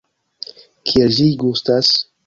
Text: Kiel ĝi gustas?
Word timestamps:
Kiel 0.93 1.15
ĝi 1.19 1.31
gustas? 1.45 1.97